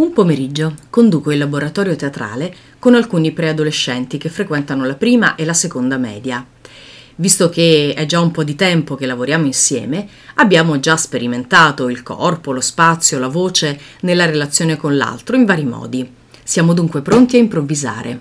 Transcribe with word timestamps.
Un 0.00 0.14
pomeriggio 0.14 0.76
conduco 0.88 1.30
il 1.30 1.36
laboratorio 1.36 1.94
teatrale 1.94 2.54
con 2.78 2.94
alcuni 2.94 3.32
preadolescenti 3.32 4.16
che 4.16 4.30
frequentano 4.30 4.86
la 4.86 4.94
prima 4.94 5.34
e 5.34 5.44
la 5.44 5.52
seconda 5.52 5.98
media. 5.98 6.42
Visto 7.16 7.50
che 7.50 7.92
è 7.94 8.06
già 8.06 8.18
un 8.18 8.30
po' 8.30 8.42
di 8.42 8.56
tempo 8.56 8.94
che 8.94 9.04
lavoriamo 9.04 9.44
insieme, 9.44 10.08
abbiamo 10.36 10.80
già 10.80 10.96
sperimentato 10.96 11.90
il 11.90 12.02
corpo, 12.02 12.52
lo 12.52 12.62
spazio, 12.62 13.18
la 13.18 13.28
voce 13.28 13.78
nella 14.00 14.24
relazione 14.24 14.78
con 14.78 14.96
l'altro 14.96 15.36
in 15.36 15.44
vari 15.44 15.66
modi. 15.66 16.10
Siamo 16.42 16.72
dunque 16.72 17.02
pronti 17.02 17.36
a 17.36 17.40
improvvisare. 17.40 18.20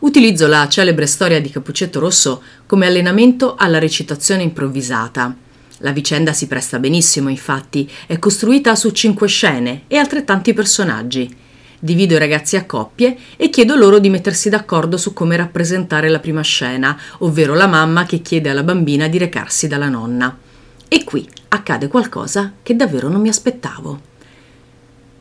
Utilizzo 0.00 0.48
la 0.48 0.66
celebre 0.68 1.06
storia 1.06 1.40
di 1.40 1.48
Capuccetto 1.48 2.00
Rosso 2.00 2.42
come 2.66 2.86
allenamento 2.86 3.54
alla 3.56 3.78
recitazione 3.78 4.42
improvvisata 4.42 5.42
la 5.78 5.92
vicenda 5.92 6.32
si 6.32 6.46
presta 6.46 6.78
benissimo, 6.78 7.28
infatti, 7.28 7.90
è 8.06 8.18
costruita 8.18 8.74
su 8.74 8.90
cinque 8.90 9.28
scene 9.28 9.82
e 9.88 9.96
altrettanti 9.96 10.52
personaggi. 10.52 11.36
Divido 11.78 12.14
i 12.14 12.18
ragazzi 12.18 12.56
a 12.56 12.64
coppie 12.64 13.16
e 13.36 13.50
chiedo 13.50 13.74
loro 13.74 13.98
di 13.98 14.08
mettersi 14.08 14.48
d'accordo 14.48 14.96
su 14.96 15.12
come 15.12 15.36
rappresentare 15.36 16.08
la 16.08 16.20
prima 16.20 16.42
scena, 16.42 16.98
ovvero 17.18 17.54
la 17.54 17.66
mamma 17.66 18.06
che 18.06 18.22
chiede 18.22 18.48
alla 18.48 18.62
bambina 18.62 19.08
di 19.08 19.18
recarsi 19.18 19.66
dalla 19.66 19.88
nonna. 19.88 20.38
E 20.88 21.04
qui 21.04 21.28
accade 21.48 21.88
qualcosa 21.88 22.52
che 22.62 22.76
davvero 22.76 23.08
non 23.08 23.20
mi 23.20 23.28
aspettavo. 23.28 24.12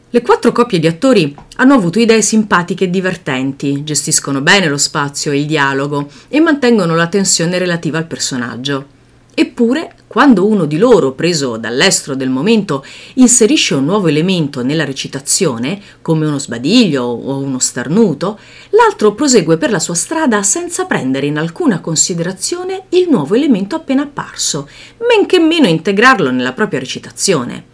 Le 0.10 0.22
quattro 0.22 0.52
coppie 0.52 0.77
di 0.77 0.85
attori 0.85 1.35
hanno 1.55 1.74
avuto 1.74 1.98
idee 1.99 2.22
simpatiche 2.22 2.84
e 2.84 2.90
divertenti, 2.91 3.84
gestiscono 3.84 4.41
bene 4.41 4.68
lo 4.68 4.77
spazio 4.77 5.32
e 5.32 5.40
il 5.40 5.48
dialogo 5.48 6.08
e 6.27 6.40
mantengono 6.40 6.96
la 6.96 7.08
tensione 7.08 7.58
relativa 7.58 7.98
al 7.98 8.05
personaggio. 8.05 8.85
Eppure, 9.34 9.96
quando 10.13 10.45
uno 10.45 10.66
di 10.66 10.77
loro, 10.77 11.13
preso 11.13 11.58
dall'estro 11.58 12.13
del 12.13 12.30
momento, 12.30 12.85
inserisce 13.16 13.73
un 13.73 13.85
nuovo 13.85 14.09
elemento 14.09 14.62
nella 14.62 14.85
recitazione, 14.85 15.81
come 16.04 16.27
uno 16.27 16.38
sbadiglio 16.38 17.02
o 17.02 17.40
uno 17.40 17.58
starnuto, 17.58 18.38
l'altro 18.70 19.16
prosegue 19.16 19.57
per 19.57 19.71
la 19.71 19.79
sua 19.79 19.96
strada 19.96 20.43
senza 20.43 20.85
prendere 20.85 21.26
in 21.26 21.40
alcuna 21.40 21.79
considerazione 21.79 22.84
il 22.90 23.07
nuovo 23.10 23.34
elemento 23.34 23.76
appena 23.76 24.04
apparso, 24.04 24.70
men 24.99 25.26
che 25.26 25.40
meno 25.40 25.65
integrarlo 25.65 26.29
nella 26.29 26.54
propria 26.54 26.77
recitazione. 26.77 27.73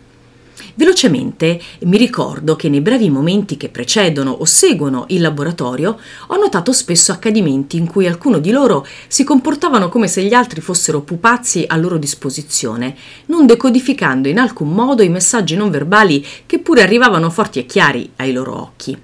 Velocemente 0.79 1.59
mi 1.81 1.97
ricordo 1.97 2.55
che 2.55 2.69
nei 2.69 2.79
brevi 2.79 3.09
momenti 3.09 3.57
che 3.57 3.67
precedono 3.67 4.31
o 4.31 4.45
seguono 4.45 5.07
il 5.09 5.19
laboratorio 5.19 5.99
ho 6.27 6.37
notato 6.37 6.71
spesso 6.71 7.11
accadimenti 7.11 7.75
in 7.75 7.85
cui 7.85 8.07
alcuno 8.07 8.39
di 8.39 8.49
loro 8.51 8.87
si 9.09 9.25
comportavano 9.25 9.89
come 9.89 10.07
se 10.07 10.23
gli 10.23 10.33
altri 10.33 10.61
fossero 10.61 11.01
pupazzi 11.01 11.65
a 11.67 11.75
loro 11.75 11.97
disposizione, 11.97 12.95
non 13.25 13.45
decodificando 13.45 14.29
in 14.29 14.39
alcun 14.39 14.69
modo 14.69 15.03
i 15.03 15.09
messaggi 15.09 15.57
non 15.57 15.69
verbali 15.69 16.25
che 16.45 16.59
pure 16.59 16.81
arrivavano 16.81 17.29
forti 17.29 17.59
e 17.59 17.65
chiari 17.65 18.11
ai 18.15 18.31
loro 18.31 18.57
occhi. 18.57 18.97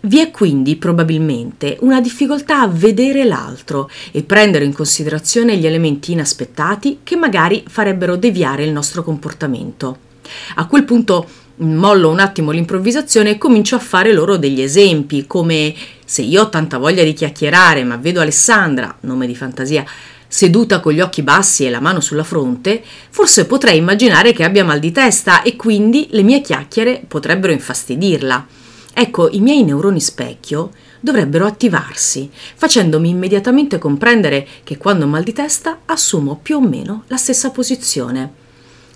Vi 0.00 0.18
è 0.18 0.30
quindi 0.30 0.76
probabilmente 0.76 1.76
una 1.80 2.00
difficoltà 2.00 2.62
a 2.62 2.68
vedere 2.68 3.24
l'altro 3.24 3.90
e 4.12 4.22
prendere 4.22 4.64
in 4.64 4.72
considerazione 4.72 5.58
gli 5.58 5.66
elementi 5.66 6.12
inaspettati 6.12 7.00
che 7.02 7.16
magari 7.16 7.64
farebbero 7.68 8.16
deviare 8.16 8.64
il 8.64 8.72
nostro 8.72 9.02
comportamento. 9.02 10.08
A 10.56 10.66
quel 10.66 10.84
punto 10.84 11.28
mollo 11.60 12.08
un 12.08 12.20
attimo 12.20 12.50
l'improvvisazione 12.50 13.30
e 13.30 13.38
comincio 13.38 13.76
a 13.76 13.80
fare 13.80 14.12
loro 14.12 14.36
degli 14.36 14.62
esempi, 14.62 15.26
come 15.26 15.74
se 16.04 16.22
io 16.22 16.42
ho 16.42 16.48
tanta 16.48 16.78
voglia 16.78 17.04
di 17.04 17.12
chiacchierare, 17.12 17.84
ma 17.84 17.96
vedo 17.96 18.20
Alessandra, 18.20 18.96
nome 19.00 19.26
di 19.26 19.36
fantasia, 19.36 19.84
seduta 20.26 20.80
con 20.80 20.92
gli 20.92 21.00
occhi 21.00 21.22
bassi 21.22 21.66
e 21.66 21.70
la 21.70 21.80
mano 21.80 22.00
sulla 22.00 22.24
fronte, 22.24 22.82
forse 23.10 23.46
potrei 23.46 23.78
immaginare 23.78 24.32
che 24.32 24.44
abbia 24.44 24.64
mal 24.64 24.78
di 24.78 24.92
testa 24.92 25.42
e 25.42 25.56
quindi 25.56 26.08
le 26.10 26.22
mie 26.22 26.40
chiacchiere 26.40 27.02
potrebbero 27.06 27.52
infastidirla. 27.52 28.46
Ecco, 28.92 29.28
i 29.30 29.40
miei 29.40 29.64
neuroni 29.64 30.00
specchio 30.00 30.70
dovrebbero 31.00 31.46
attivarsi, 31.46 32.30
facendomi 32.32 33.08
immediatamente 33.08 33.78
comprendere 33.78 34.46
che 34.62 34.76
quando 34.76 35.04
ho 35.04 35.08
mal 35.08 35.22
di 35.22 35.32
testa 35.32 35.80
assumo 35.86 36.38
più 36.40 36.56
o 36.56 36.60
meno 36.60 37.04
la 37.06 37.16
stessa 37.16 37.50
posizione. 37.50 38.39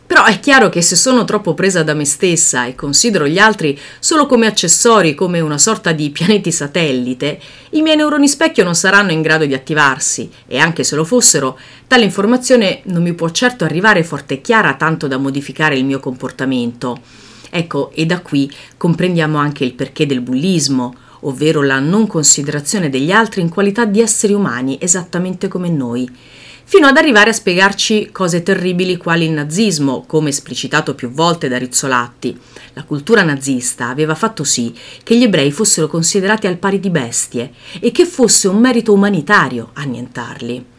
Però 0.07 0.25
è 0.25 0.39
chiaro 0.39 0.69
che 0.69 0.83
se 0.83 0.97
sono 0.97 1.25
troppo 1.25 1.55
presa 1.55 1.83
da 1.83 1.95
me 1.95 2.05
stessa 2.05 2.67
e 2.67 2.75
considero 2.75 3.27
gli 3.27 3.39
altri 3.39 3.79
solo 3.99 4.27
come 4.27 4.47
accessori, 4.47 5.15
come 5.15 5.41
una 5.41 5.57
sorta 5.57 5.93
di 5.93 6.11
pianeti 6.11 6.53
satellite, 6.53 7.41
i 7.71 7.81
miei 7.81 7.97
neuroni 7.97 8.29
specchio 8.29 8.65
non 8.65 8.75
saranno 8.75 9.13
in 9.13 9.23
grado 9.23 9.47
di 9.47 9.55
attivarsi 9.55 10.31
e 10.47 10.59
anche 10.59 10.85
se 10.85 10.95
lo 10.95 11.05
fossero, 11.05 11.59
tale 11.87 12.05
informazione 12.05 12.83
non 12.85 13.03
mi 13.03 13.15
può 13.15 13.31
certo 13.31 13.65
arrivare 13.65 14.05
forte 14.05 14.35
e 14.35 14.41
chiara 14.43 14.75
tanto 14.75 15.09
da 15.09 15.17
modificare 15.17 15.77
il 15.77 15.87
mio 15.87 16.01
comportamento. 16.01 17.01
Ecco, 17.49 17.91
e 17.95 18.05
da 18.05 18.21
qui 18.21 18.51
comprendiamo 18.77 19.39
anche 19.39 19.65
il 19.65 19.73
perché 19.73 20.07
del 20.07 20.21
bullismo, 20.21 20.95
ovvero 21.21 21.63
la 21.63 21.79
non 21.79 22.07
considerazione 22.07 22.91
degli 22.91 23.11
altri 23.11 23.41
in 23.41 23.49
qualità 23.49 23.87
di 23.87 24.01
esseri 24.01 24.35
umani 24.35 24.77
esattamente 24.81 25.49
come 25.49 25.71
noi 25.71 26.11
fino 26.65 26.87
ad 26.87 26.97
arrivare 26.97 27.31
a 27.31 27.35
spiegarci 27.35 28.11
cose 28.11 28.43
terribili 28.43 28.97
quali 28.97 29.27
il 29.27 29.31
nazismo, 29.31 30.05
come 30.07 30.31
esplicitato 30.31 30.95
più 30.95 31.11
volte 31.11 31.49
da 31.49 31.59
Rizzolatti. 31.59 32.37
La 32.73 32.85
cultura 32.85 33.23
nazista 33.23 33.89
aveva 33.89 34.15
fatto 34.15 34.43
sì 34.45 34.75
che 35.03 35.17
gli 35.17 35.23
ebrei 35.23 35.53
fossero 35.53 35.87
considerati 35.87 36.47
al 36.47 36.57
pari 36.57 36.81
di 36.81 36.91
bestie 36.91 37.53
e 37.81 37.93
che 37.93 38.07
fosse 38.07 38.49
un 38.49 38.59
merito 38.59 38.93
umanitario 38.93 39.71
annientarli. 39.75 40.73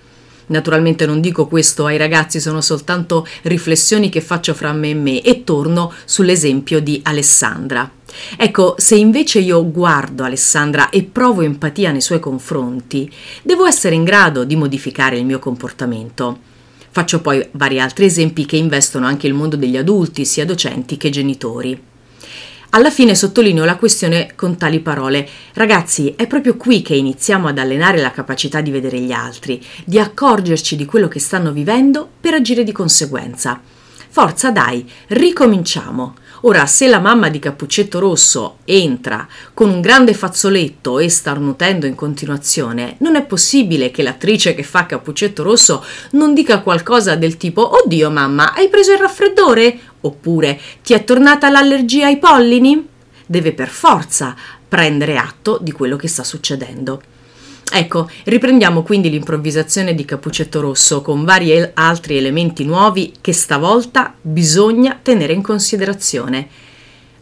Naturalmente 0.47 1.05
non 1.05 1.21
dico 1.21 1.47
questo 1.47 1.85
ai 1.85 1.97
ragazzi, 1.97 2.39
sono 2.39 2.61
soltanto 2.61 3.27
riflessioni 3.43 4.09
che 4.09 4.21
faccio 4.21 4.53
fra 4.53 4.73
me 4.73 4.89
e 4.91 4.95
me 4.95 5.21
e 5.21 5.43
torno 5.43 5.91
sull'esempio 6.05 6.79
di 6.81 6.99
Alessandra. 7.03 7.89
Ecco, 8.37 8.75
se 8.77 8.95
invece 8.95 9.39
io 9.39 9.69
guardo 9.71 10.23
Alessandra 10.23 10.89
e 10.89 11.03
provo 11.03 11.41
empatia 11.41 11.91
nei 11.91 12.01
suoi 12.01 12.19
confronti, 12.19 13.11
devo 13.41 13.65
essere 13.65 13.95
in 13.95 14.03
grado 14.03 14.43
di 14.43 14.55
modificare 14.55 15.17
il 15.17 15.25
mio 15.25 15.39
comportamento. 15.39 16.39
Faccio 16.91 17.19
poi 17.19 17.45
vari 17.51 17.79
altri 17.79 18.05
esempi 18.05 18.45
che 18.45 18.55
investono 18.55 19.05
anche 19.05 19.27
il 19.27 19.33
mondo 19.33 19.57
degli 19.57 19.75
adulti, 19.75 20.23
sia 20.23 20.45
docenti 20.45 20.95
che 20.95 21.09
genitori. 21.09 21.93
Alla 22.75 22.91
fine 22.91 23.15
sottolineo 23.15 23.63
la 23.63 23.77
questione 23.77 24.33
con 24.35 24.57
tali 24.57 24.81
parole. 24.81 25.25
Ragazzi, 25.53 26.13
è 26.17 26.27
proprio 26.27 26.57
qui 26.57 26.81
che 26.81 26.93
iniziamo 26.93 27.47
ad 27.47 27.57
allenare 27.57 28.01
la 28.01 28.11
capacità 28.11 28.59
di 28.59 28.69
vedere 28.69 28.99
gli 28.99 29.13
altri, 29.13 29.65
di 29.85 29.97
accorgerci 29.97 30.75
di 30.75 30.83
quello 30.83 31.07
che 31.07 31.21
stanno 31.21 31.53
vivendo 31.53 32.05
per 32.19 32.33
agire 32.33 32.65
di 32.65 32.73
conseguenza. 32.73 33.61
Forza 34.09 34.51
dai, 34.51 34.85
ricominciamo. 35.07 36.15
Ora, 36.47 36.67
se 36.67 36.87
la 36.87 36.99
mamma 36.99 37.29
di 37.29 37.39
Cappuccetto 37.39 37.97
Rosso 37.97 38.57
entra 38.65 39.27
con 39.55 39.71
un 39.71 39.81
grande 39.81 40.13
fazzoletto 40.13 40.99
e 40.99 41.09
starnutendo 41.09 41.87
in 41.87 41.95
continuazione, 41.95 42.97
non 42.99 43.15
è 43.15 43.23
possibile 43.23 43.89
che 43.89 44.03
l'attrice 44.03 44.53
che 44.53 44.61
fa 44.61 44.85
Cappuccetto 44.85 45.41
Rosso 45.41 45.83
non 46.11 46.35
dica 46.35 46.59
qualcosa 46.59 47.15
del 47.15 47.37
tipo 47.37 47.81
Oddio 47.81 48.11
mamma, 48.11 48.53
hai 48.53 48.69
preso 48.69 48.91
il 48.91 48.99
raffreddore? 48.99 49.79
Oppure 50.01 50.59
ti 50.83 50.93
è 50.93 51.03
tornata 51.03 51.49
l'allergia 51.49 52.05
ai 52.05 52.17
pollini? 52.17 52.89
Deve 53.25 53.51
per 53.51 53.69
forza 53.69 54.35
prendere 54.67 55.17
atto 55.17 55.57
di 55.59 55.71
quello 55.71 55.95
che 55.95 56.07
sta 56.07 56.23
succedendo. 56.23 57.01
Ecco, 57.71 58.09
riprendiamo 58.23 58.83
quindi 58.83 59.09
l'improvvisazione 59.09 59.93
di 59.93 60.05
Capuccetto 60.05 60.61
Rosso 60.61 61.01
con 61.01 61.25
vari 61.25 61.51
el- 61.51 61.71
altri 61.73 62.15
elementi 62.17 62.63
nuovi 62.63 63.11
che 63.19 63.33
stavolta 63.33 64.13
bisogna 64.21 64.97
tenere 65.01 65.33
in 65.33 65.41
considerazione. 65.41 66.47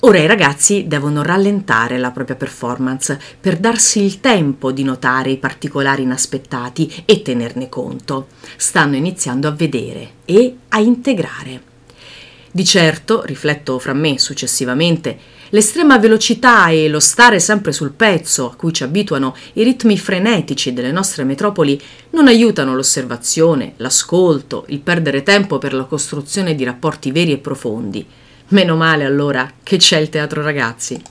Ora 0.02 0.20
i 0.20 0.28
ragazzi 0.28 0.86
devono 0.86 1.24
rallentare 1.24 1.98
la 1.98 2.12
propria 2.12 2.36
performance 2.36 3.18
per 3.40 3.58
darsi 3.58 4.04
il 4.04 4.20
tempo 4.20 4.74
di 4.74 4.84
notare 4.84 5.32
i 5.32 5.38
particolari 5.38 6.02
inaspettati 6.02 7.04
e 7.06 7.22
tenerne 7.22 7.70
conto. 7.70 8.28
Stanno 8.58 8.98
iniziando 8.98 9.48
a 9.48 9.52
vedere 9.52 10.10
e 10.26 10.56
a 10.68 10.80
integrare. 10.80 11.73
Di 12.56 12.66
certo, 12.66 13.24
rifletto 13.26 13.80
fra 13.80 13.94
me 13.94 14.20
successivamente, 14.20 15.18
l'estrema 15.50 15.98
velocità 15.98 16.68
e 16.68 16.88
lo 16.88 17.00
stare 17.00 17.40
sempre 17.40 17.72
sul 17.72 17.94
pezzo 17.94 18.52
a 18.52 18.56
cui 18.56 18.72
ci 18.72 18.84
abituano 18.84 19.36
i 19.54 19.64
ritmi 19.64 19.98
frenetici 19.98 20.72
delle 20.72 20.92
nostre 20.92 21.24
metropoli 21.24 21.82
non 22.12 22.28
aiutano 22.28 22.76
l'osservazione, 22.76 23.74
l'ascolto, 23.78 24.66
il 24.68 24.82
perdere 24.82 25.24
tempo 25.24 25.58
per 25.58 25.74
la 25.74 25.86
costruzione 25.86 26.54
di 26.54 26.64
rapporti 26.64 27.12
veri 27.12 27.32
e 27.32 27.40
profondi. 27.40 28.06
Meno 28.50 28.76
male 28.76 29.04
allora 29.04 29.52
che 29.64 29.78
c'è 29.78 29.98
il 29.98 30.10
teatro 30.10 30.44
ragazzi. 30.44 31.02